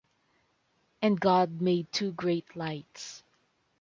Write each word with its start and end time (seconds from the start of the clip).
And 1.03 1.19
God 1.19 1.61
made 1.61 1.91
two 1.91 2.11
great 2.11 2.55
lights; 2.55 3.23